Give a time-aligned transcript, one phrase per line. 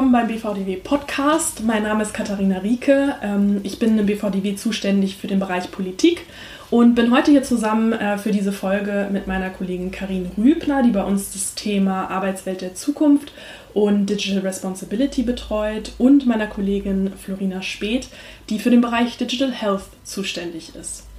[0.00, 1.62] willkommen beim BVDW Podcast.
[1.62, 3.16] Mein Name ist Katharina Rieke.
[3.20, 6.24] Ähm, ich bin im BVDW zuständig für den Bereich Politik
[6.70, 10.92] und bin heute hier zusammen äh, für diese Folge mit meiner Kollegin Karin Rübner, die
[10.92, 13.34] bei uns das Thema Arbeitswelt der Zukunft
[13.74, 18.08] und Digital Responsibility betreut und meiner Kollegin Florina Speth,
[18.48, 21.09] die für den Bereich Digital Health zuständig ist.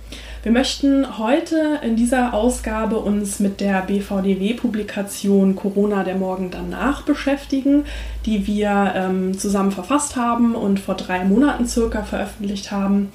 [0.44, 7.86] Wir möchten heute in dieser Ausgabe uns mit der BVDW-Publikation Corona der Morgen danach beschäftigen,
[8.26, 13.12] die wir ähm, zusammen verfasst haben und vor drei Monaten circa veröffentlicht haben,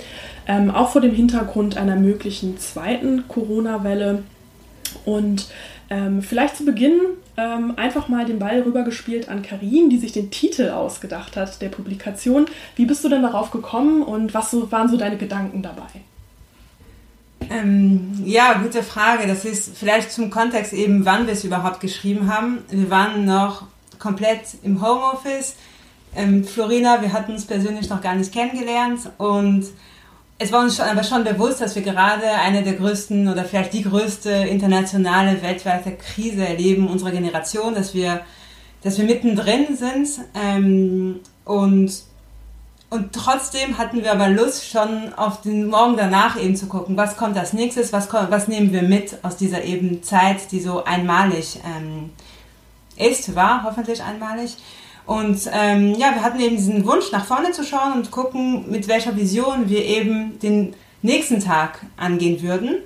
[0.46, 4.22] ähm, auch vor dem Hintergrund einer möglichen zweiten Corona-Welle.
[5.04, 5.48] Und
[5.90, 7.00] ähm, vielleicht zu Beginn
[7.36, 11.70] ähm, einfach mal den Ball rübergespielt an Karin, die sich den Titel ausgedacht hat der
[11.70, 12.46] Publikation.
[12.76, 15.88] Wie bist du denn darauf gekommen und was so, waren so deine Gedanken dabei?
[17.50, 19.26] Ähm, ja, gute Frage.
[19.26, 22.58] Das ist vielleicht zum Kontext eben, wann wir es überhaupt geschrieben haben.
[22.70, 23.64] Wir waren noch
[23.98, 25.56] komplett im Homeoffice.
[26.14, 29.66] Ähm, Florina, wir hatten uns persönlich noch gar nicht kennengelernt und
[30.38, 33.72] es war uns schon, aber schon bewusst, dass wir gerade eine der größten oder vielleicht
[33.72, 38.20] die größte internationale weltweite Krise erleben unserer Generation, dass wir,
[38.82, 41.90] dass wir mittendrin sind ähm, und
[42.88, 47.16] und trotzdem hatten wir aber Lust, schon auf den Morgen danach eben zu gucken, was
[47.16, 51.60] kommt als nächstes, was, was nehmen wir mit aus dieser eben Zeit, die so einmalig
[51.64, 52.10] ähm,
[52.96, 54.56] ist, war hoffentlich einmalig.
[55.04, 58.86] Und ähm, ja, wir hatten eben diesen Wunsch, nach vorne zu schauen und gucken, mit
[58.86, 62.76] welcher Vision wir eben den nächsten Tag angehen würden.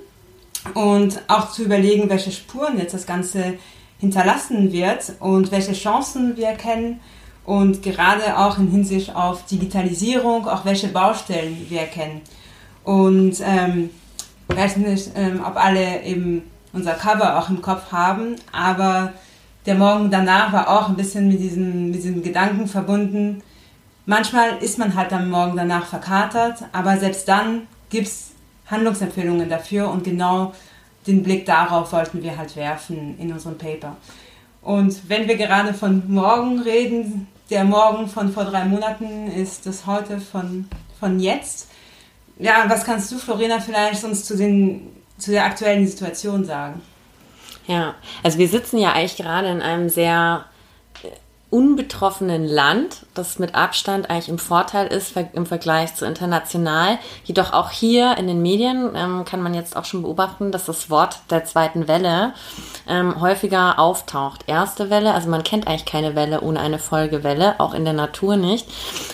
[0.73, 3.55] Und auch zu überlegen, welche Spuren jetzt das Ganze
[3.99, 6.99] hinterlassen wird und welche Chancen wir erkennen
[7.45, 12.21] und gerade auch in Hinsicht auf Digitalisierung, auch welche Baustellen wir erkennen.
[12.83, 13.89] Und ähm,
[14.49, 16.43] ich weiß nicht, ähm, ob alle eben
[16.73, 19.13] unser Cover auch im Kopf haben, aber
[19.65, 23.43] der Morgen danach war auch ein bisschen mit diesen, mit diesen Gedanken verbunden.
[24.05, 28.31] Manchmal ist man halt am Morgen danach verkatert, aber selbst dann gibt es
[28.67, 30.53] Handlungsempfehlungen dafür und genau
[31.05, 33.95] den Blick darauf wollten wir halt werfen in unserem Paper.
[34.61, 39.85] Und wenn wir gerade von morgen reden, der Morgen von vor drei Monaten ist das
[39.85, 40.67] heute von,
[40.99, 41.69] von jetzt.
[42.37, 46.81] Ja, was kannst du, Florina, vielleicht uns zu, den, zu der aktuellen Situation sagen?
[47.67, 50.45] Ja, also wir sitzen ja eigentlich gerade in einem sehr
[51.51, 56.97] unbetroffenen Land, das mit Abstand eigentlich im Vorteil ist im Vergleich zu international.
[57.25, 60.89] Jedoch auch hier in den Medien ähm, kann man jetzt auch schon beobachten, dass das
[60.89, 62.33] Wort der zweiten Welle
[62.87, 64.45] ähm, häufiger auftaucht.
[64.47, 68.37] Erste Welle, also man kennt eigentlich keine Welle ohne eine Folgewelle, auch in der Natur
[68.37, 68.65] nicht.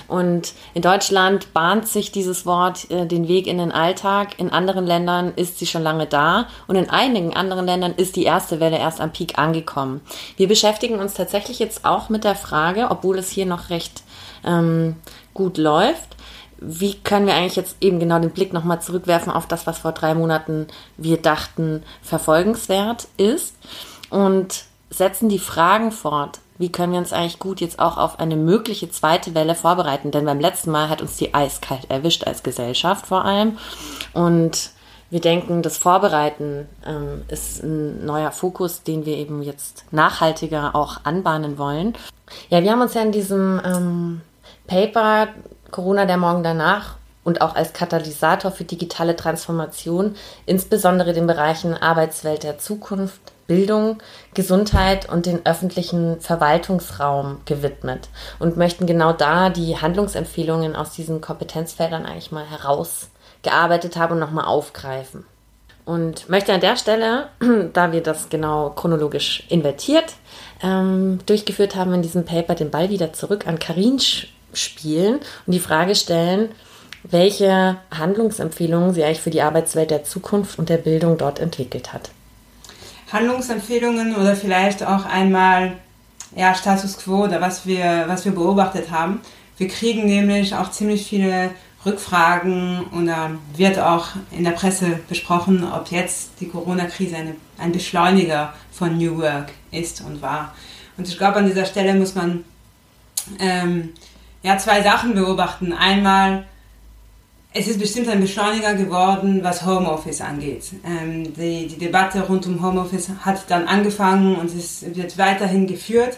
[0.08, 4.40] Und in Deutschland bahnt sich dieses Wort äh, den Weg in den Alltag.
[4.40, 8.26] In anderen Ländern ist sie schon lange da und in einigen anderen Ländern ist die
[8.26, 10.02] erste Welle erst am Peak angekommen.
[10.36, 14.04] Wir beschäftigen uns tatsächlich jetzt auch mit der Frage, obwohl es hier noch recht
[14.46, 14.96] ähm,
[15.34, 16.16] gut läuft.
[16.60, 19.92] Wie können wir eigentlich jetzt eben genau den Blick nochmal zurückwerfen auf das, was vor
[19.92, 20.68] drei Monaten
[20.98, 23.56] wir dachten verfolgenswert ist
[24.10, 26.40] und setzen die Fragen fort.
[26.58, 30.10] Wie können wir uns eigentlich gut jetzt auch auf eine mögliche zweite Welle vorbereiten?
[30.10, 33.60] Denn beim letzten Mal hat uns die eiskalt erwischt als Gesellschaft vor allem.
[34.14, 34.72] Und
[35.10, 41.06] wir denken, das Vorbereiten ähm, ist ein neuer Fokus, den wir eben jetzt nachhaltiger auch
[41.06, 41.94] anbahnen wollen.
[42.50, 44.22] Ja, wir haben uns ja in diesem ähm,
[44.68, 45.30] Paper
[45.72, 50.16] Corona der Morgen danach und auch als Katalysator für digitale Transformation
[50.46, 54.00] insbesondere den Bereichen Arbeitswelt der Zukunft, Bildung,
[54.34, 58.10] Gesundheit und den öffentlichen Verwaltungsraum gewidmet
[58.40, 63.17] und möchten genau da die Handlungsempfehlungen aus diesen Kompetenzfeldern eigentlich mal herausgearbeitet
[63.50, 65.26] haben und nochmal aufgreifen.
[65.86, 67.30] Und möchte an der Stelle,
[67.74, 70.14] da wir das genau chronologisch invertiert
[70.62, 74.00] ähm, durchgeführt haben in diesem Paper, den Ball wieder zurück an Karin
[74.54, 76.50] spielen und die Frage stellen,
[77.04, 82.10] welche Handlungsempfehlungen sie eigentlich für die Arbeitswelt der Zukunft und der Bildung dort entwickelt hat.
[83.12, 85.74] Handlungsempfehlungen oder vielleicht auch einmal
[86.36, 89.22] ja, Status quo oder was wir, was wir beobachtet haben.
[89.58, 91.52] Wir kriegen nämlich auch ziemlich viele
[91.86, 97.16] Rückfragen äh, wird auch in der Presse besprochen, ob jetzt die Corona-Krise
[97.58, 100.54] ein Beschleuniger von New Work ist und war.
[100.98, 102.44] Und ich glaube, an dieser Stelle muss man
[103.40, 103.94] ähm,
[104.44, 105.74] ja, zwei Sachen beobachten.
[105.74, 106.46] Einmal,
[107.54, 110.72] es ist bestimmt ein Beschleuniger geworden, was Homeoffice angeht.
[110.86, 116.18] Ähm, die, die Debatte rund um Homeoffice hat dann angefangen und es wird weiterhin geführt.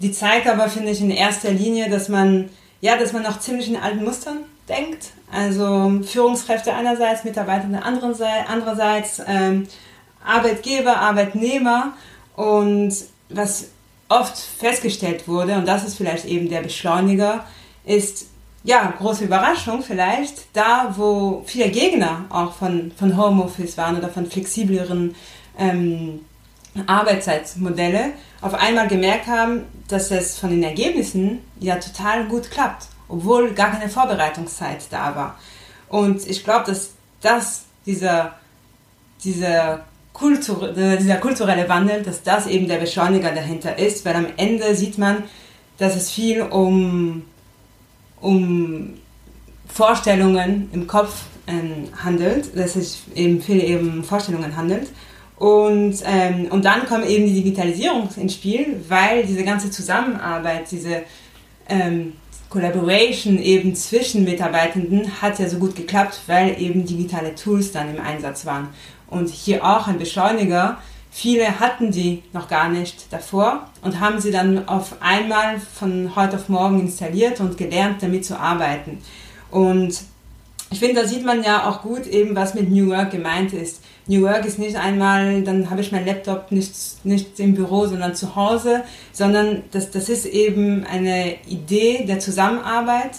[0.00, 2.48] Die zeigt aber, finde ich, in erster Linie, dass man,
[2.80, 4.38] ja, dass man noch ziemlich in alten Mustern
[4.70, 5.10] denkt.
[5.30, 9.66] Also Führungskräfte einerseits, Mitarbeiter andererseits, ähm,
[10.24, 11.94] Arbeitgeber, Arbeitnehmer.
[12.36, 12.94] Und
[13.28, 13.68] was
[14.08, 17.44] oft festgestellt wurde, und das ist vielleicht eben der Beschleuniger,
[17.84, 18.26] ist,
[18.64, 24.26] ja, große Überraschung vielleicht, da wo viele Gegner auch von, von Homeoffice waren oder von
[24.26, 25.14] flexibleren
[25.58, 26.20] ähm,
[26.86, 28.12] Arbeitszeitmodelle,
[28.42, 33.72] auf einmal gemerkt haben, dass es von den Ergebnissen ja total gut klappt, obwohl gar
[33.72, 35.38] keine Vorbereitungszeit da war.
[35.88, 38.34] Und ich glaube, dass das, dieser,
[39.24, 44.74] dieser, Kultur, dieser kulturelle Wandel, dass das eben der Beschleuniger dahinter ist, weil am Ende
[44.74, 45.24] sieht man,
[45.78, 47.22] dass es viel um,
[48.20, 48.94] um
[49.66, 54.88] Vorstellungen im Kopf ähm, handelt, dass es eben viel eben Vorstellungen handelt.
[55.36, 61.02] Und, ähm, und dann kommt eben die Digitalisierung ins Spiel, weil diese ganze Zusammenarbeit, diese
[61.66, 62.12] ähm,
[62.50, 68.02] Collaboration eben zwischen Mitarbeitenden hat ja so gut geklappt, weil eben digitale Tools dann im
[68.02, 68.68] Einsatz waren.
[69.06, 70.78] Und hier auch ein Beschleuniger.
[71.12, 76.36] Viele hatten die noch gar nicht davor und haben sie dann auf einmal von heute
[76.36, 78.98] auf morgen installiert und gelernt, damit zu arbeiten.
[79.50, 80.00] Und
[80.72, 83.82] ich finde, da sieht man ja auch gut eben, was mit New Work gemeint ist.
[84.10, 86.72] New Work ist nicht einmal, dann habe ich meinen Laptop nicht,
[87.04, 93.12] nicht im Büro, sondern zu Hause, sondern das, das ist eben eine Idee der Zusammenarbeit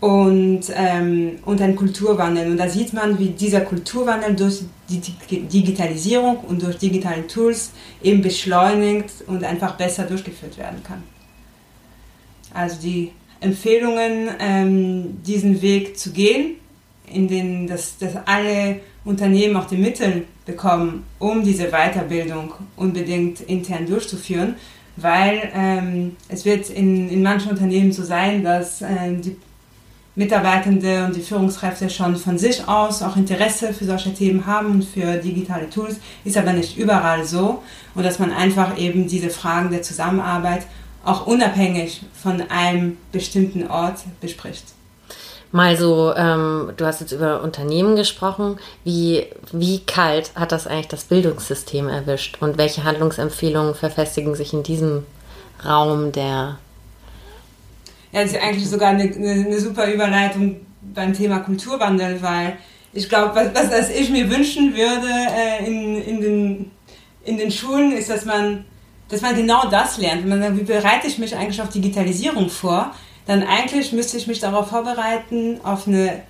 [0.00, 2.50] und, ähm, und ein Kulturwandel.
[2.50, 5.00] Und da sieht man, wie dieser Kulturwandel durch die
[5.42, 7.72] Digitalisierung und durch digitale Tools
[8.02, 11.02] eben beschleunigt und einfach besser durchgeführt werden kann.
[12.54, 16.54] Also die Empfehlungen, ähm, diesen Weg zu gehen,
[17.12, 23.86] in denen dass, dass alle Unternehmen auch die Mittel bekommen, um diese Weiterbildung unbedingt intern
[23.86, 24.56] durchzuführen,
[24.96, 29.36] weil ähm, es wird in, in manchen Unternehmen so sein, dass äh, die
[30.16, 34.84] Mitarbeitende und die Führungskräfte schon von sich aus auch Interesse für solche Themen haben und
[34.84, 37.62] für digitale Tools, ist aber nicht überall so
[37.94, 40.66] und dass man einfach eben diese Fragen der Zusammenarbeit
[41.04, 44.64] auch unabhängig von einem bestimmten Ort bespricht.
[45.52, 48.58] Mal so, ähm, du hast jetzt über Unternehmen gesprochen.
[48.84, 52.38] Wie, wie kalt hat das eigentlich das Bildungssystem erwischt?
[52.40, 55.04] Und welche Handlungsempfehlungen verfestigen sich in diesem
[55.64, 56.58] Raum der.
[58.12, 60.60] Ja, das ist eigentlich sogar eine, eine, eine super Überleitung
[60.94, 62.56] beim Thema Kulturwandel, weil
[62.92, 66.70] ich glaube, was, was, was ich mir wünschen würde äh, in, in, den,
[67.24, 68.64] in den Schulen, ist, dass man,
[69.08, 70.26] dass man genau das lernt.
[70.26, 72.94] Man wie bereite ich mich eigentlich auf Digitalisierung vor?
[73.26, 76.22] Dann eigentlich müsste ich mich darauf vorbereiten, auf eine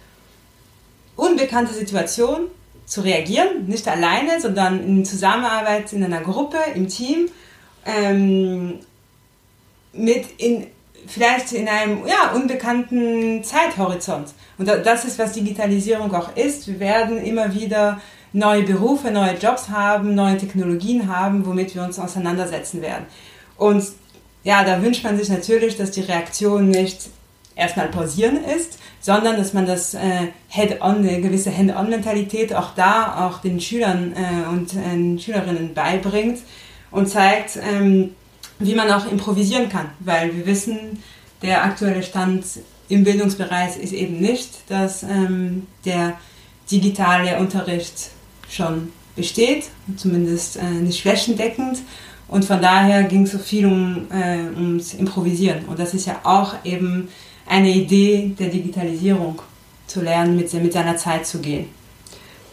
[1.16, 2.48] unbekannte Situation
[2.86, 7.28] zu reagieren, nicht alleine, sondern in Zusammenarbeit in einer Gruppe, im Team,
[7.86, 8.80] ähm,
[9.92, 10.66] mit in,
[11.06, 14.28] vielleicht in einem ja, unbekannten Zeithorizont.
[14.58, 16.66] Und das ist, was Digitalisierung auch ist.
[16.66, 18.00] Wir werden immer wieder
[18.32, 23.06] neue Berufe, neue Jobs haben, neue Technologien haben, womit wir uns auseinandersetzen werden.
[23.56, 23.84] Und
[24.44, 27.10] ja, da wünscht man sich natürlich, dass die Reaktion nicht
[27.56, 33.38] erstmal pausieren ist, sondern dass man das äh, Head-on, eine gewisse Hand-on-Mentalität auch da auch
[33.38, 36.38] den Schülern äh, und äh, Schülerinnen beibringt
[36.90, 38.14] und zeigt, ähm,
[38.58, 41.02] wie man auch improvisieren kann, weil wir wissen,
[41.42, 42.44] der aktuelle Stand
[42.88, 46.18] im Bildungsbereich ist eben nicht, dass ähm, der
[46.70, 48.10] digitale Unterricht
[48.48, 49.64] schon besteht,
[49.96, 51.78] zumindest äh, nicht flächendeckend
[52.30, 55.64] und von daher ging es so viel um, äh, ums Improvisieren.
[55.66, 57.08] Und das ist ja auch eben
[57.46, 59.42] eine Idee der Digitalisierung,
[59.90, 61.66] zu lernen, mit, mit seiner Zeit zu gehen.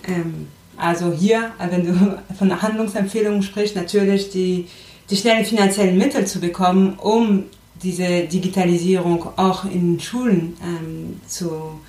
[0.08, 4.68] Ähm, also hier, wenn du von Handlungsempfehlungen sprichst, natürlich die,
[5.10, 7.44] die schnellen finanziellen Mittel zu bekommen, um
[7.82, 11.80] diese Digitalisierung auch in Schulen ähm, zu,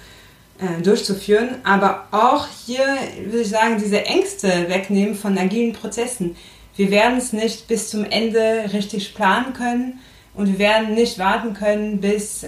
[0.58, 2.84] äh, durchzuführen, aber auch hier
[3.24, 6.36] würde ich sagen, diese Ängste wegnehmen von agilen Prozessen
[6.78, 9.98] wir werden es nicht bis zum Ende richtig planen können
[10.32, 12.46] und wir werden nicht warten können, bis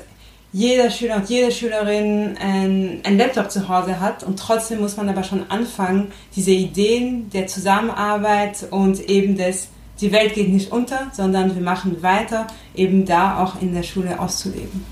[0.53, 5.09] jeder Schüler und jede Schülerin ein, ein Laptop zu Hause hat und trotzdem muss man
[5.09, 9.69] aber schon anfangen, diese Ideen der Zusammenarbeit und eben des,
[10.01, 12.47] die Welt geht nicht unter, sondern wir machen weiter,
[12.77, 14.85] eben da auch in der Schule auszuleben.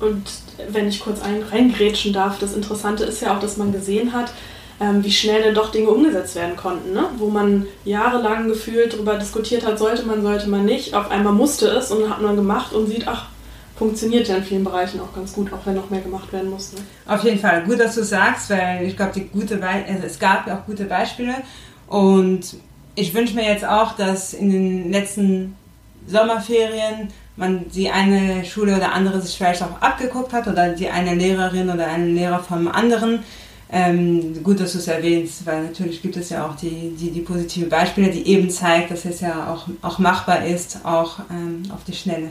[0.00, 0.24] Und
[0.70, 4.32] wenn ich kurz ein, reingrätschen darf, das Interessante ist ja auch, dass man gesehen hat,
[4.80, 7.06] ähm, wie schnell denn doch Dinge umgesetzt werden konnten, ne?
[7.18, 10.94] wo man jahrelang gefühlt darüber diskutiert hat, sollte man, sollte man nicht.
[10.94, 13.26] Auf einmal musste es und hat man gemacht und sieht, ach,
[13.76, 16.72] funktioniert ja in vielen Bereichen auch ganz gut, auch wenn noch mehr gemacht werden muss.
[16.72, 16.80] Ne?
[17.06, 20.66] Auf jeden Fall, gut, dass du sagst, weil ich glaube, also es gab ja auch
[20.66, 21.34] gute Beispiele
[21.88, 22.56] und
[22.94, 25.56] ich wünsche mir jetzt auch, dass in den letzten
[26.06, 31.14] Sommerferien man die eine Schule oder andere sich vielleicht auch abgeguckt hat oder die eine
[31.14, 33.20] Lehrerin oder einen Lehrer vom anderen
[33.74, 37.22] Ähm, gut, dass du es erwähnst, weil natürlich gibt es ja auch die, die, die
[37.22, 41.82] positiven Beispiele, die eben zeigt, dass es ja auch, auch machbar ist, auch ähm, auf
[41.84, 42.28] die Schnelle.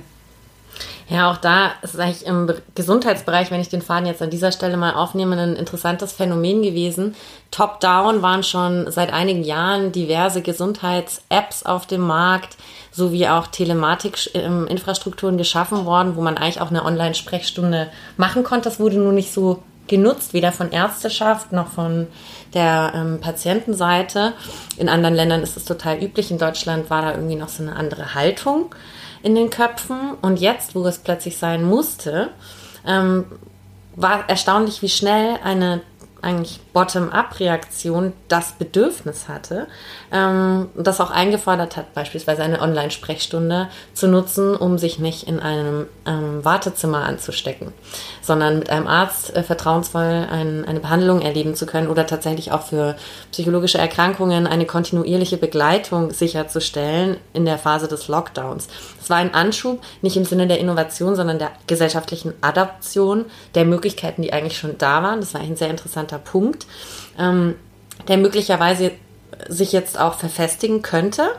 [1.10, 4.78] Ja, auch da ist eigentlich im Gesundheitsbereich, wenn ich den Faden jetzt an dieser Stelle
[4.78, 7.16] mal aufnehme, ein interessantes Phänomen gewesen.
[7.50, 12.56] Top-down waren schon seit einigen Jahren diverse Gesundheits-Apps auf dem Markt,
[12.92, 18.70] sowie auch Telematik-Infrastrukturen geschaffen worden, wo man eigentlich auch eine Online-Sprechstunde machen konnte.
[18.70, 22.08] Das wurde nur nicht so genutzt, weder von Ärzteschaft noch von
[22.56, 24.34] der ähm, Patientenseite.
[24.78, 26.32] In anderen Ländern ist es total üblich.
[26.32, 28.74] In Deutschland war da irgendwie noch so eine andere Haltung
[29.22, 30.16] in den Köpfen.
[30.22, 32.30] Und jetzt, wo es plötzlich sein musste,
[32.88, 33.26] ähm,
[33.96, 35.82] war erstaunlich, wie schnell eine
[36.22, 39.68] eigentlich Bottom-up-Reaktion das Bedürfnis hatte,
[40.12, 45.88] ähm, das auch eingefordert hat, beispielsweise eine Online-Sprechstunde zu nutzen, um sich nicht in einem
[46.06, 47.74] ähm, Wartezimmer anzustecken,
[48.22, 52.64] sondern mit einem Arzt äh, vertrauensvoll ein, eine Behandlung erleben zu können oder tatsächlich auch
[52.64, 52.96] für
[53.32, 58.68] psychologische Erkrankungen eine kontinuierliche Begleitung sicherzustellen in der Phase des Lockdowns.
[59.02, 63.26] Es war ein Anschub, nicht im Sinne der Innovation, sondern der gesellschaftlichen Adaption
[63.56, 65.20] der Möglichkeiten, die eigentlich schon da waren.
[65.20, 66.61] Das war ein sehr interessanter Punkt,
[67.18, 67.56] ähm,
[68.08, 68.92] der möglicherweise
[69.48, 71.30] sich jetzt auch verfestigen könnte.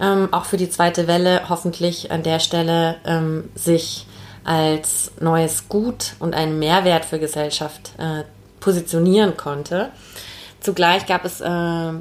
[0.00, 4.06] Ähm, auch für die zweite Welle hoffentlich an der Stelle ähm, sich
[4.44, 8.22] als neues Gut und einen Mehrwert für Gesellschaft äh,
[8.60, 9.90] positionieren konnte.
[10.60, 11.92] Zugleich gab es äh,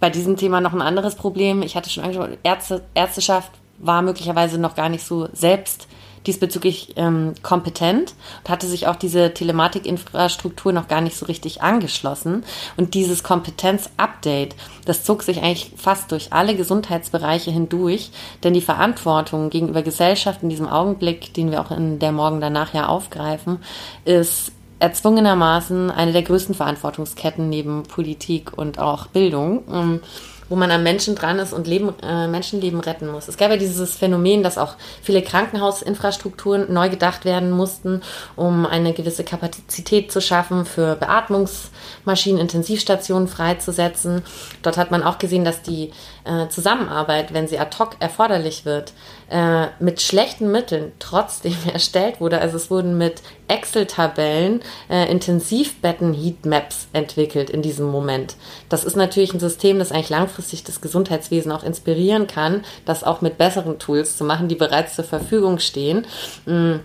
[0.00, 1.62] bei diesem Thema noch ein anderes Problem.
[1.62, 5.88] Ich hatte schon angesprochen, Ärzte, Ärzteschaft war möglicherweise noch gar nicht so selbst
[6.26, 12.44] diesbezüglich ähm, kompetent und hatte sich auch diese Telematikinfrastruktur noch gar nicht so richtig angeschlossen.
[12.76, 14.54] Und dieses Kompetenz-Update,
[14.84, 18.10] das zog sich eigentlich fast durch alle Gesundheitsbereiche hindurch,
[18.42, 22.74] denn die Verantwortung gegenüber Gesellschaft in diesem Augenblick, den wir auch in der Morgen danach
[22.74, 23.58] ja aufgreifen,
[24.04, 30.00] ist erzwungenermaßen eine der größten Verantwortungsketten neben Politik und auch Bildung.
[30.48, 33.28] Wo man am Menschen dran ist und Leben, äh, Menschenleben retten muss.
[33.28, 38.02] Es gab ja dieses Phänomen, dass auch viele Krankenhausinfrastrukturen neu gedacht werden mussten,
[38.36, 44.22] um eine gewisse Kapazität zu schaffen, für Beatmungsmaschinen, Intensivstationen freizusetzen.
[44.62, 45.92] Dort hat man auch gesehen, dass die
[46.24, 48.92] äh, Zusammenarbeit, wenn sie ad hoc erforderlich wird,
[49.34, 52.40] äh, mit schlechten Mitteln trotzdem erstellt wurde.
[52.40, 58.36] Also es wurden mit Excel-Tabellen äh, Intensivbetten-Heatmaps entwickelt in diesem Moment.
[58.68, 63.22] Das ist natürlich ein System, das eigentlich langfristig das Gesundheitswesen auch inspirieren kann, das auch
[63.22, 66.06] mit besseren Tools zu machen, die bereits zur Verfügung stehen.
[66.46, 66.80] Mhm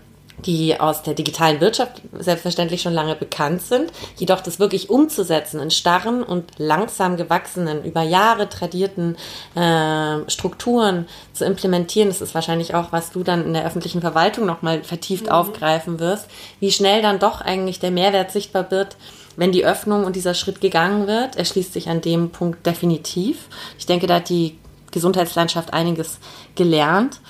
[0.46, 3.91] die aus der digitalen Wirtschaft selbstverständlich schon lange bekannt sind.
[4.17, 9.17] Jedoch das wirklich umzusetzen in starren und langsam gewachsenen, über Jahre tradierten
[9.55, 14.46] äh, Strukturen zu implementieren, das ist wahrscheinlich auch, was du dann in der öffentlichen Verwaltung
[14.46, 15.31] nochmal vertieft mhm.
[15.31, 16.27] aufgreifen wirst,
[16.60, 18.98] wie schnell dann doch eigentlich der Mehrwert sichtbar wird,
[19.36, 21.36] wenn die Öffnung und dieser Schritt gegangen wird.
[21.38, 23.48] Er schließt sich an dem Punkt definitiv.
[23.77, 24.58] Ich denke, da hat die
[24.91, 26.19] Gesundheitslandschaft einiges
[26.55, 27.22] gelernt.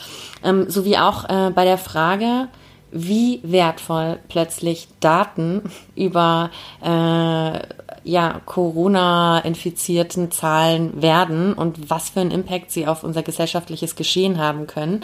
[0.44, 2.48] Ähm, sowie auch äh, bei der Frage,
[2.92, 5.64] wie wertvoll plötzlich Daten
[5.96, 7.60] über äh,
[8.04, 14.68] ja, Corona-infizierten Zahlen werden und was für einen Impact sie auf unser gesellschaftliches Geschehen haben
[14.68, 15.02] können.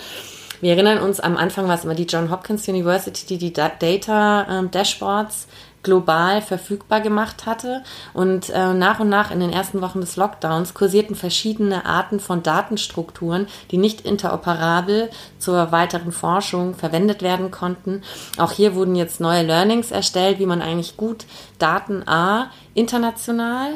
[0.62, 4.48] Wir erinnern uns, am Anfang war es immer die John Hopkins University, die die Data
[4.50, 5.48] ähm, Dashboards
[5.86, 7.84] global verfügbar gemacht hatte.
[8.14, 12.44] Und äh, nach und nach in den ersten Wochen des Lockdowns kursierten verschiedene Arten von
[12.44, 18.02] Datenstrukturen, die nicht interoperabel zur weiteren Forschung verwendet werden konnten.
[18.38, 21.26] Auch hier wurden jetzt neue Learnings erstellt, wie man eigentlich gut
[21.60, 23.76] Daten A international,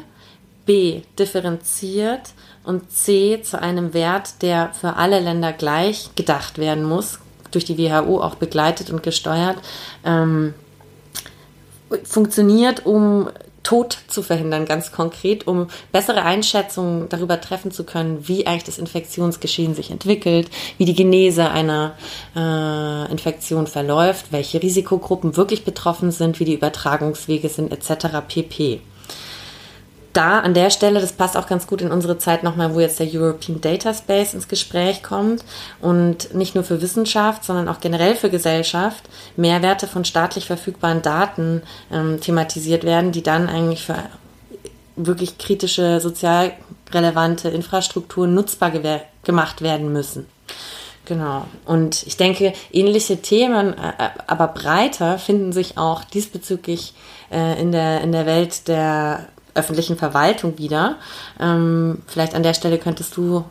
[0.66, 2.32] B differenziert
[2.64, 7.20] und C zu einem Wert, der für alle Länder gleich gedacht werden muss,
[7.52, 9.58] durch die WHO auch begleitet und gesteuert,
[10.04, 10.56] ähm,
[12.04, 13.30] funktioniert, um
[13.64, 18.78] Tod zu verhindern, ganz konkret, um bessere Einschätzungen darüber treffen zu können, wie eigentlich das
[18.78, 21.96] Infektionsgeschehen sich entwickelt, wie die Genese einer
[22.36, 28.08] äh, Infektion verläuft, welche Risikogruppen wirklich betroffen sind, wie die Übertragungswege sind, etc.
[28.28, 28.82] pp
[30.14, 33.00] da an der Stelle, das passt auch ganz gut in unsere Zeit nochmal, wo jetzt
[33.00, 35.44] der European Data Space ins Gespräch kommt
[35.82, 39.04] und nicht nur für Wissenschaft, sondern auch generell für Gesellschaft
[39.36, 41.62] Mehrwerte von staatlich verfügbaren Daten
[41.92, 43.96] ähm, thematisiert werden, die dann eigentlich für
[44.96, 46.54] wirklich kritische, sozial
[46.92, 48.72] relevante Infrastrukturen nutzbar
[49.24, 50.26] gemacht werden müssen.
[51.06, 51.46] Genau.
[51.66, 56.94] Und ich denke, ähnliche Themen, äh, äh, aber breiter, finden sich auch diesbezüglich
[57.32, 59.28] äh, in, der, in der Welt der
[59.60, 60.96] öffentlichen Verwaltung wieder.
[61.40, 63.44] Ähm, vielleicht an der Stelle könntest du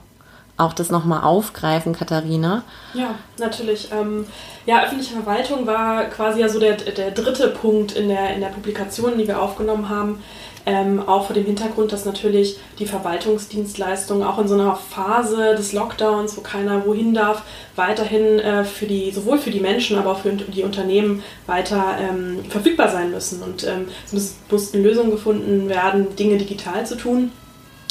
[0.59, 2.62] auch das nochmal aufgreifen, Katharina?
[2.93, 3.88] Ja, natürlich.
[3.93, 4.27] Ähm,
[4.67, 8.49] ja, öffentliche Verwaltung war quasi ja so der, der dritte Punkt in der, in der
[8.49, 10.23] Publikation, die wir aufgenommen haben.
[10.67, 15.73] Ähm, auch vor dem Hintergrund, dass natürlich die Verwaltungsdienstleistungen auch in so einer Phase des
[15.73, 17.43] Lockdowns, wo keiner wohin darf,
[17.75, 22.45] weiterhin äh, für die, sowohl für die Menschen, aber auch für die Unternehmen weiter ähm,
[22.50, 23.43] verfügbar sein müssen.
[23.43, 27.31] Und ähm, es mussten Lösungen gefunden werden, Dinge digital zu tun.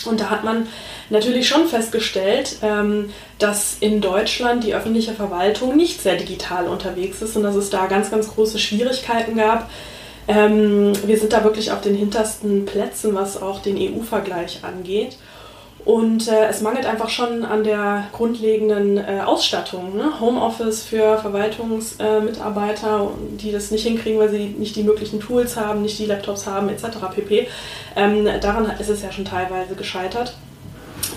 [0.07, 0.67] Und da hat man
[1.09, 7.35] natürlich schon festgestellt, ähm, dass in Deutschland die öffentliche Verwaltung nicht sehr digital unterwegs ist
[7.35, 9.69] und dass es da ganz, ganz große Schwierigkeiten gab.
[10.27, 15.17] Ähm, wir sind da wirklich auf den hintersten Plätzen, was auch den EU-Vergleich angeht.
[15.87, 19.95] Und äh, es mangelt einfach schon an der grundlegenden äh, Ausstattung.
[19.95, 20.19] Ne?
[20.19, 25.83] Homeoffice für Verwaltungsmitarbeiter, äh, die das nicht hinkriegen, weil sie nicht die möglichen Tools haben,
[25.83, 26.97] nicht die Laptops haben, etc.
[27.15, 27.47] pp.
[27.95, 30.35] Ähm, daran ist es ja schon teilweise gescheitert.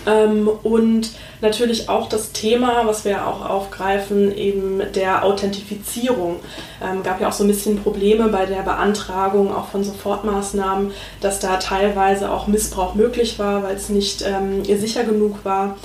[0.06, 6.36] Ähm, und natürlich auch das Thema, was wir auch aufgreifen, eben der Authentifizierung.
[6.82, 11.40] Ähm, gab ja auch so ein bisschen Probleme bei der Beantragung auch von Sofortmaßnahmen, dass
[11.40, 15.76] da teilweise auch Missbrauch möglich war, weil es nicht ähm, sicher genug war.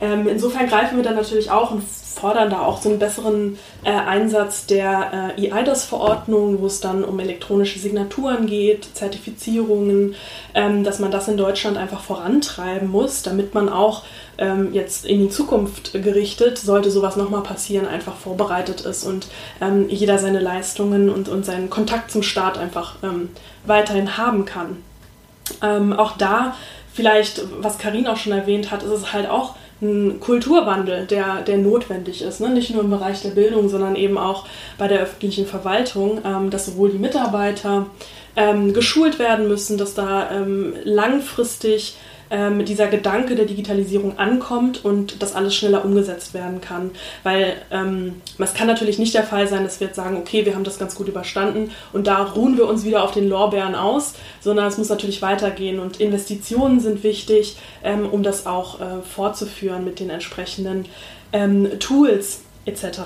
[0.00, 1.82] Ähm, insofern greifen wir dann natürlich auch und
[2.18, 7.18] fordern da auch so einen besseren äh, Einsatz der äh, EIDAS-Verordnung, wo es dann um
[7.20, 10.14] elektronische Signaturen geht, Zertifizierungen,
[10.54, 14.04] ähm, dass man das in Deutschland einfach vorantreiben muss, damit man auch
[14.38, 19.28] ähm, jetzt in die Zukunft gerichtet, sollte sowas nochmal passieren, einfach vorbereitet ist und
[19.60, 23.30] ähm, jeder seine Leistungen und, und seinen Kontakt zum Staat einfach ähm,
[23.64, 24.82] weiterhin haben kann.
[25.62, 26.54] Ähm, auch da
[26.92, 31.58] vielleicht, was Karin auch schon erwähnt hat, ist es halt auch ein Kulturwandel, der, der
[31.58, 32.40] notwendig ist.
[32.40, 32.50] Ne?
[32.50, 36.66] Nicht nur im Bereich der Bildung, sondern eben auch bei der öffentlichen Verwaltung, ähm, dass
[36.66, 37.86] sowohl die Mitarbeiter
[38.36, 41.96] ähm, geschult werden müssen, dass da ähm, langfristig
[42.30, 46.90] ähm, dieser Gedanke der Digitalisierung ankommt und das alles schneller umgesetzt werden kann.
[47.22, 50.54] Weil ähm, es kann natürlich nicht der Fall sein, dass wir jetzt sagen, okay, wir
[50.54, 54.14] haben das ganz gut überstanden und da ruhen wir uns wieder auf den Lorbeeren aus,
[54.40, 59.84] sondern es muss natürlich weitergehen und Investitionen sind wichtig, ähm, um das auch äh, fortzuführen
[59.84, 60.86] mit den entsprechenden
[61.32, 63.00] ähm, Tools etc.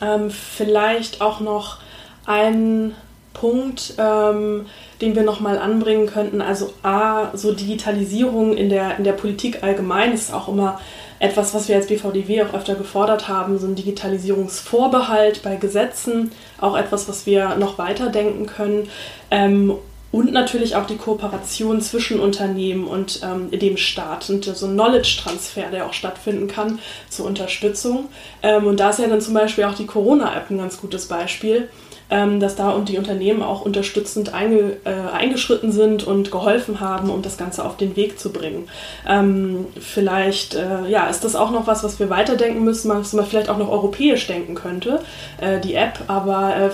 [0.00, 1.78] Ähm, vielleicht auch noch
[2.26, 2.94] ein
[3.34, 4.66] Punkt, ähm,
[5.00, 6.40] den wir nochmal anbringen könnten.
[6.40, 10.80] Also A, so Digitalisierung in der, in der Politik allgemein ist auch immer
[11.20, 16.76] etwas, was wir als BVDW auch öfter gefordert haben, so ein Digitalisierungsvorbehalt bei Gesetzen, auch
[16.76, 18.88] etwas, was wir noch weiterdenken können.
[19.30, 19.74] Ähm,
[20.10, 25.70] und natürlich auch die Kooperation zwischen Unternehmen und ähm, dem Staat und so ein Knowledge-Transfer,
[25.70, 26.78] der auch stattfinden kann
[27.10, 28.08] zur Unterstützung.
[28.42, 31.68] Ähm, und da ist ja dann zum Beispiel auch die Corona-App ein ganz gutes Beispiel
[32.10, 37.10] ähm, dass da und die Unternehmen auch unterstützend einge, äh, eingeschritten sind und geholfen haben,
[37.10, 38.68] um das Ganze auf den Weg zu bringen.
[39.06, 43.26] Ähm, vielleicht äh, ja, ist das auch noch was, was wir weiterdenken müssen, was man
[43.26, 45.00] vielleicht auch noch europäisch denken könnte,
[45.40, 46.00] äh, die App.
[46.06, 46.70] Aber äh,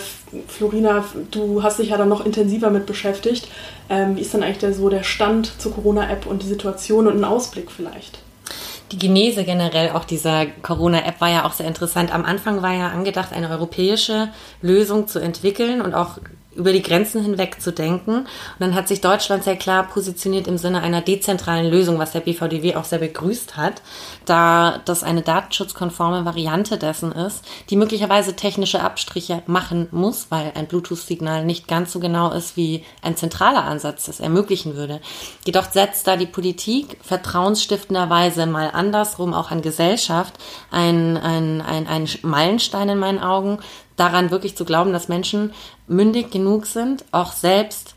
[0.49, 3.49] Florina, du hast dich ja dann noch intensiver mit beschäftigt.
[3.89, 7.17] Ähm, wie ist dann eigentlich der, so der Stand zur Corona-App und die Situation und
[7.17, 8.24] ein Ausblick vielleicht?
[8.95, 12.15] Die Genese generell auch dieser Corona-App war ja auch sehr interessant.
[12.15, 14.29] Am Anfang war ja angedacht, eine europäische
[14.63, 16.19] Lösung zu entwickeln und auch
[16.57, 18.19] über die Grenzen hinweg zu denken.
[18.19, 22.21] Und dann hat sich Deutschland sehr klar positioniert im Sinne einer dezentralen Lösung, was der
[22.21, 23.83] BVDW auch sehr begrüßt hat,
[24.25, 30.67] da das eine datenschutzkonforme Variante dessen ist, die möglicherweise technische Abstriche machen muss, weil ein
[30.67, 35.01] Bluetooth-Signal nicht ganz so genau ist, wie ein zentraler Ansatz das ermöglichen würde.
[35.45, 40.35] Jedoch setzt da die Politik vertrauensstiftenderweise mal andersrum auch an Gesellschaft
[40.71, 43.59] ein, ein, ein, ein Meilenstein in meinen Augen,
[43.97, 45.53] daran wirklich zu glauben, dass Menschen
[45.87, 47.95] mündig genug sind, auch selbst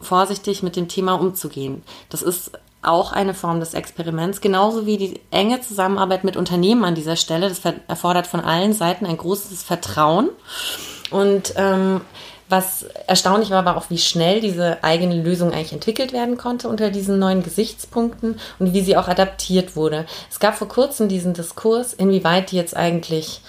[0.00, 1.82] vorsichtig mit dem Thema umzugehen.
[2.08, 6.94] Das ist auch eine Form des Experiments, genauso wie die enge Zusammenarbeit mit Unternehmen an
[6.94, 7.48] dieser Stelle.
[7.48, 10.30] Das erfordert von allen Seiten ein großes Vertrauen.
[11.10, 12.00] Und ähm,
[12.48, 16.90] was erstaunlich war, war auch, wie schnell diese eigene Lösung eigentlich entwickelt werden konnte unter
[16.90, 20.06] diesen neuen Gesichtspunkten und wie sie auch adaptiert wurde.
[20.30, 23.42] Es gab vor kurzem diesen Diskurs, inwieweit die jetzt eigentlich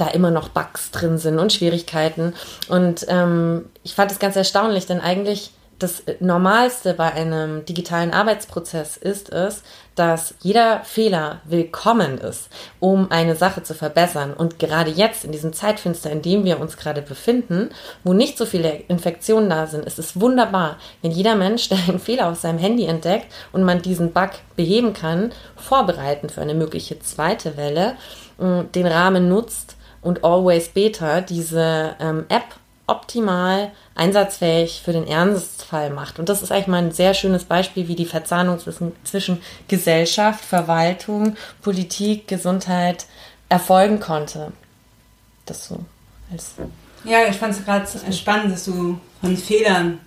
[0.00, 2.34] da immer noch Bugs drin sind und Schwierigkeiten.
[2.68, 8.98] Und ähm, ich fand es ganz erstaunlich, denn eigentlich das Normalste bei einem digitalen Arbeitsprozess
[8.98, 9.62] ist es,
[9.94, 12.48] dass jeder Fehler willkommen ist,
[12.80, 14.34] um eine Sache zu verbessern.
[14.34, 17.70] Und gerade jetzt, in diesem Zeitfenster, in dem wir uns gerade befinden,
[18.04, 21.98] wo nicht so viele Infektionen da sind, ist es wunderbar, wenn jeder Mensch, der einen
[21.98, 26.98] Fehler auf seinem Handy entdeckt und man diesen Bug beheben kann, vorbereiten für eine mögliche
[27.00, 27.96] zweite Welle,
[28.38, 32.44] den Rahmen nutzt, und Always Beta diese ähm, App
[32.86, 36.18] optimal einsatzfähig für den Ernstfall macht.
[36.18, 38.58] Und das ist eigentlich mal ein sehr schönes Beispiel, wie die Verzahnung
[39.04, 43.06] zwischen Gesellschaft, Verwaltung, Politik, Gesundheit
[43.48, 44.52] erfolgen konnte.
[45.46, 45.78] Das so
[46.32, 46.54] als.
[47.04, 50.00] Ja, ich fand es gerade spannend, dass du von Fehlern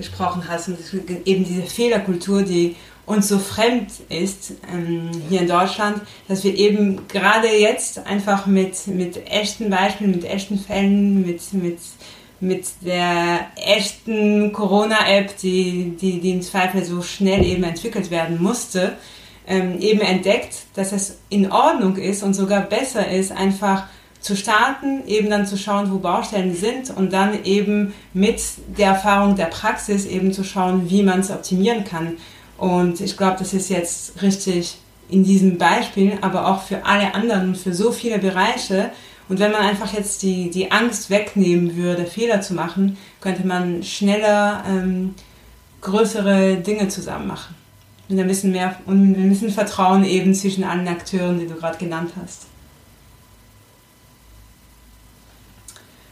[0.00, 0.78] gesprochen hast und
[1.24, 7.08] eben diese Fehlerkultur, die uns so fremd ist ähm, hier in Deutschland, dass wir eben
[7.08, 11.78] gerade jetzt einfach mit, mit echten Beispielen, mit echten Fällen, mit, mit,
[12.38, 18.96] mit der echten Corona-App, die, die, die im Zweifel so schnell eben entwickelt werden musste,
[19.46, 23.86] ähm, eben entdeckt, dass es in Ordnung ist und sogar besser ist, einfach
[24.20, 28.40] zu starten, eben dann zu schauen, wo Baustellen sind und dann eben mit
[28.76, 32.18] der Erfahrung der Praxis eben zu schauen, wie man es optimieren kann.
[32.58, 34.76] Und ich glaube, das ist jetzt richtig
[35.08, 38.90] in diesem Beispiel, aber auch für alle anderen, für so viele Bereiche.
[39.28, 43.82] Und wenn man einfach jetzt die, die Angst wegnehmen würde, Fehler zu machen, könnte man
[43.82, 45.14] schneller ähm,
[45.80, 47.54] größere Dinge zusammen machen.
[48.08, 51.78] Und ein bisschen mehr und ein bisschen Vertrauen eben zwischen allen Akteuren, die du gerade
[51.78, 52.46] genannt hast.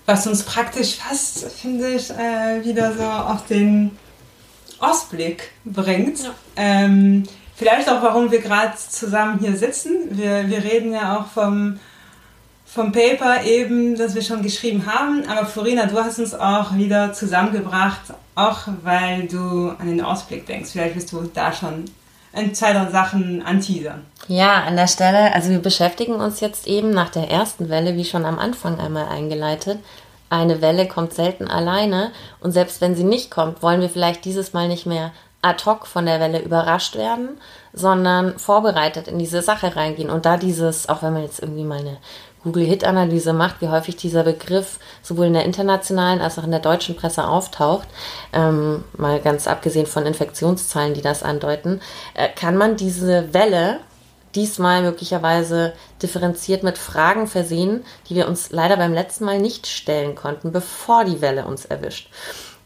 [0.09, 3.90] Was uns praktisch fast, finde ich, äh, wieder so auf den
[4.79, 6.21] Ausblick bringt.
[6.21, 6.31] Ja.
[6.57, 10.09] Ähm, vielleicht auch, warum wir gerade zusammen hier sitzen.
[10.12, 11.79] Wir, wir reden ja auch vom,
[12.64, 15.29] vom Paper eben, das wir schon geschrieben haben.
[15.29, 18.01] Aber Florina, du hast uns auch wieder zusammengebracht,
[18.35, 20.71] auch weil du an den Ausblick denkst.
[20.73, 21.85] Vielleicht bist du da schon
[22.38, 24.05] ein, zwei drei Sachen anteasern.
[24.29, 28.05] Ja, an der Stelle, also wir beschäftigen uns jetzt eben nach der ersten Welle, wie
[28.05, 29.79] schon am Anfang einmal eingeleitet,
[30.31, 34.53] eine Welle kommt selten alleine und selbst wenn sie nicht kommt, wollen wir vielleicht dieses
[34.53, 37.38] Mal nicht mehr ad hoc von der Welle überrascht werden,
[37.72, 41.79] sondern vorbereitet in diese Sache reingehen und da dieses, auch wenn man jetzt irgendwie mal
[41.79, 41.96] eine
[42.48, 46.96] Google-Hit-Analyse macht, wie häufig dieser Begriff sowohl in der internationalen als auch in der deutschen
[46.96, 47.87] Presse auftaucht,
[48.32, 51.80] ähm, mal ganz abgesehen von Infektionszahlen, die das andeuten,
[52.14, 53.80] äh, kann man diese Welle
[54.34, 60.14] diesmal möglicherweise differenziert mit Fragen versehen, die wir uns leider beim letzten Mal nicht stellen
[60.14, 62.11] konnten, bevor die Welle uns erwischt.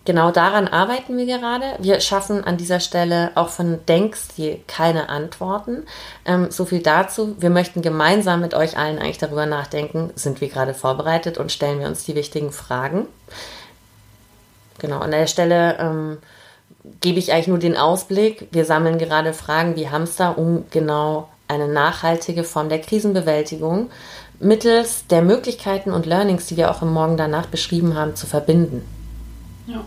[0.05, 1.77] Genau daran arbeiten wir gerade.
[1.79, 5.85] Wir schaffen an dieser Stelle auch von Denkstil keine Antworten.
[6.25, 7.37] Ähm, so viel dazu.
[7.39, 11.79] Wir möchten gemeinsam mit euch allen eigentlich darüber nachdenken, sind wir gerade vorbereitet und stellen
[11.79, 13.07] wir uns die wichtigen Fragen.
[14.81, 16.19] Genau, an der Stelle ähm,
[17.01, 18.49] gebe ich eigentlich nur den Ausblick.
[18.51, 23.91] Wir sammeln gerade Fragen wie Hamster, um genau eine nachhaltige Form der Krisenbewältigung
[24.41, 28.83] mittels der Möglichkeiten und Learnings, die wir auch im Morgen danach beschrieben haben, zu verbinden.
[29.67, 29.85] Ja.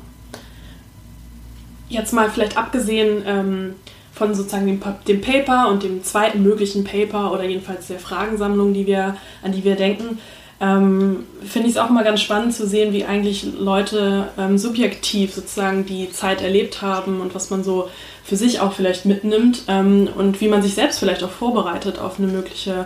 [1.90, 3.76] Jetzt mal vielleicht abgesehen ähm,
[4.14, 8.88] von sozusagen dem, dem, Paper und dem zweiten möglichen Paper oder jedenfalls der Fragensammlung, die
[8.88, 10.20] wir, an die wir denken,
[10.62, 15.34] ähm, finde ich es auch mal ganz spannend zu sehen, wie eigentlich Leute ähm, subjektiv
[15.34, 17.90] sozusagen die Zeit erlebt haben und was man so
[18.24, 22.20] für sich auch vielleicht mitnimmt ähm, und wie man sich selbst vielleicht auch vorbereitet auf
[22.20, 22.86] eine mögliche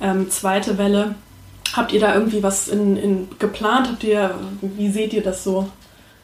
[0.00, 1.16] ähm, zweite Welle.
[1.74, 3.88] Habt ihr da irgendwie was in, in geplant?
[3.88, 5.68] Habt ihr, wie seht ihr das so?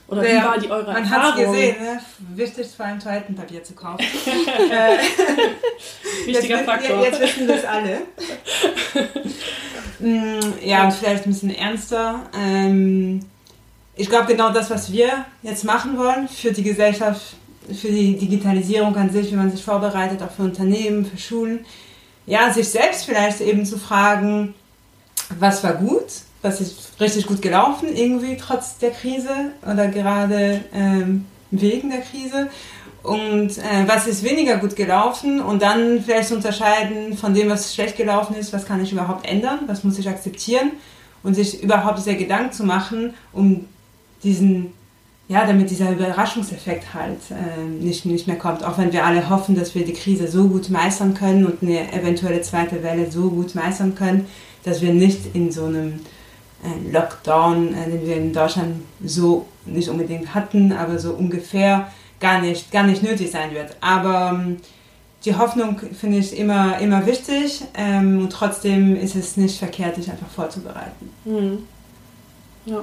[0.07, 1.23] Oder naja, wie war die eure man Erfahrung?
[1.23, 2.01] Man hat es gesehen, ne?
[2.35, 4.05] wichtig vor allem Toilettenpapier zu kaufen.
[6.27, 7.03] Wichtiger jetzt, Faktor.
[7.03, 8.03] Jetzt wissen das alle.
[10.01, 12.29] Mm, ja, und vielleicht ein bisschen ernster.
[12.37, 13.21] Ähm,
[13.95, 17.37] ich glaube, genau das, was wir jetzt machen wollen für die Gesellschaft,
[17.69, 21.65] für die Digitalisierung an sich, wie man sich vorbereitet, auch für Unternehmen, für Schulen.
[22.27, 24.55] Ja, sich selbst vielleicht eben zu fragen,
[25.39, 26.07] was war gut,
[26.45, 32.51] was ist richtig gut gelaufen, irgendwie trotz der Krise oder gerade ähm, wegen der Krise
[33.03, 37.97] und äh, was ist weniger gut gelaufen und dann vielleicht unterscheiden von dem, was schlecht
[37.97, 40.73] gelaufen ist, was kann ich überhaupt ändern, was muss ich akzeptieren
[41.23, 43.65] und sich überhaupt dieser Gedanken zu machen, um
[44.23, 44.75] diesen,
[45.29, 48.63] ja, damit dieser Überraschungseffekt halt äh, nicht, nicht mehr kommt.
[48.65, 51.91] Auch wenn wir alle hoffen, dass wir die Krise so gut meistern können und eine
[51.91, 54.27] eventuelle zweite Welle so gut meistern können,
[54.65, 56.01] dass wir nicht in so einem
[56.93, 62.71] Lockdown, äh, den wir in Deutschland so nicht unbedingt hatten, aber so ungefähr gar nicht,
[62.73, 63.77] gar nicht nötig sein wird.
[63.81, 64.57] Aber ähm,
[65.25, 70.11] die Hoffnung finde ich immer, immer wichtig ähm, und trotzdem ist es nicht verkehrt, sich
[70.11, 71.11] einfach vorzubereiten.
[71.25, 71.67] Mhm.
[72.67, 72.83] Ja.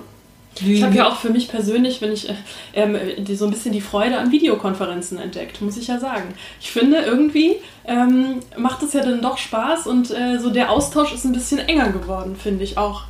[0.60, 2.34] Ich habe ja auch für mich persönlich, wenn ich äh,
[2.74, 6.34] ähm, die, so ein bisschen die Freude an Videokonferenzen entdeckt, muss ich ja sagen.
[6.60, 11.14] Ich finde, irgendwie ähm, macht es ja dann doch Spaß und äh, so der Austausch
[11.14, 13.04] ist ein bisschen enger geworden, finde ich auch.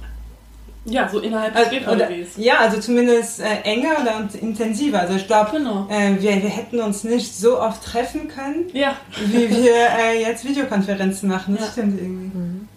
[0.86, 5.00] Ja, so innerhalb des also, oder, Ja, also zumindest äh, enger und intensiver.
[5.00, 5.88] Also ich glaube, genau.
[5.89, 8.96] äh, wir, wir hätten uns nicht so oft treffen können, ja.
[9.28, 11.56] wie wir äh, jetzt Videokonferenzen machen.
[11.56, 11.72] Das ja.
[11.74, 12.38] stimmt irgendwie.
[12.38, 12.67] Mhm.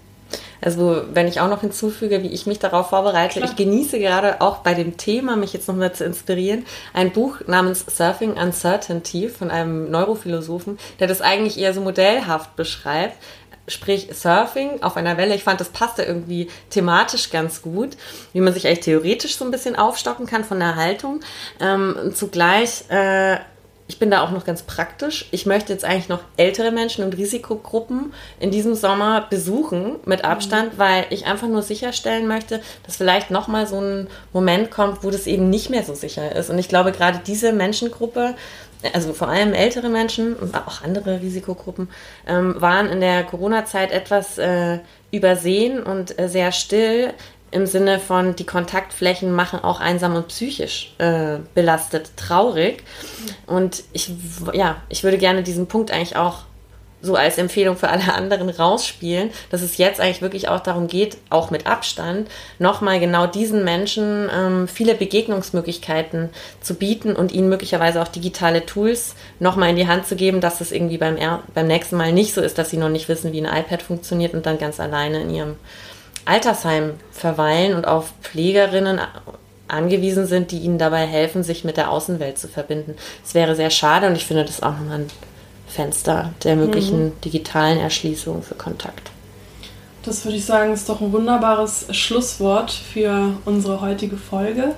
[0.64, 3.50] Also wenn ich auch noch hinzufüge, wie ich mich darauf vorbereite, Klar.
[3.50, 6.64] ich genieße gerade auch bei dem Thema, mich jetzt nochmal zu inspirieren,
[6.94, 13.18] ein Buch namens Surfing Uncertainty von einem Neurophilosophen, der das eigentlich eher so modellhaft beschreibt
[13.68, 15.34] sprich Surfing auf einer Welle.
[15.34, 17.96] Ich fand, das passte irgendwie thematisch ganz gut,
[18.32, 21.20] wie man sich eigentlich theoretisch so ein bisschen aufstocken kann von der Haltung.
[21.60, 23.38] Ähm, zugleich äh,
[23.86, 25.26] ich bin da auch noch ganz praktisch.
[25.30, 30.28] Ich möchte jetzt eigentlich noch ältere Menschen und Risikogruppen in diesem Sommer besuchen mit mhm.
[30.28, 30.78] Abstand, mhm.
[30.78, 35.26] weil ich einfach nur sicherstellen möchte, dass vielleicht nochmal so ein Moment kommt, wo das
[35.26, 36.48] eben nicht mehr so sicher ist.
[36.48, 38.34] Und ich glaube, gerade diese Menschengruppe,
[38.92, 41.88] also vor allem ältere Menschen und auch andere Risikogruppen,
[42.26, 44.78] ähm, waren in der Corona-Zeit etwas äh,
[45.10, 47.14] übersehen und äh, sehr still
[47.50, 52.82] im Sinne von, die Kontaktflächen machen auch einsam und psychisch äh, belastet, traurig.
[53.46, 54.12] Und ich,
[54.52, 56.40] ja, ich würde gerne diesen Punkt eigentlich auch
[57.04, 61.18] so als Empfehlung für alle anderen rausspielen, dass es jetzt eigentlich wirklich auch darum geht,
[61.30, 68.00] auch mit Abstand, nochmal genau diesen Menschen ähm, viele Begegnungsmöglichkeiten zu bieten und ihnen möglicherweise
[68.00, 71.18] auch digitale Tools nochmal in die Hand zu geben, dass es irgendwie beim,
[71.52, 74.34] beim nächsten Mal nicht so ist, dass sie noch nicht wissen, wie ein iPad funktioniert
[74.34, 75.56] und dann ganz alleine in ihrem
[76.24, 78.98] Altersheim verweilen und auf Pflegerinnen
[79.68, 82.96] angewiesen sind, die ihnen dabei helfen, sich mit der Außenwelt zu verbinden.
[83.24, 85.10] Es wäre sehr schade und ich finde das auch nochmal ein
[85.74, 87.20] Fenster der möglichen mhm.
[87.24, 89.10] digitalen Erschließung für Kontakt.
[90.04, 94.74] Das würde ich sagen, ist doch ein wunderbares Schlusswort für unsere heutige Folge.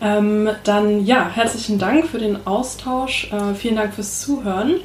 [0.00, 4.76] Ähm, dann ja, herzlichen Dank für den Austausch, äh, vielen Dank fürs Zuhören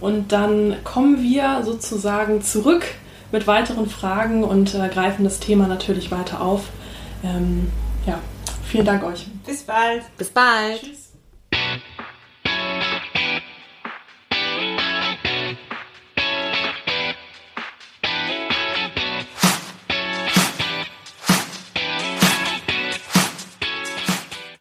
[0.00, 2.84] und dann kommen wir sozusagen zurück
[3.32, 6.64] mit weiteren Fragen und äh, greifen das Thema natürlich weiter auf.
[7.24, 7.70] Ähm,
[8.06, 8.18] ja,
[8.64, 9.26] vielen Dank euch.
[9.46, 10.02] Bis bald.
[10.18, 10.82] Bis bald.
[10.82, 11.07] Tschüss.